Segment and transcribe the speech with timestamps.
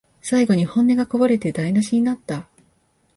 [0.23, 2.47] 最後に本音がこぼれて台なしになった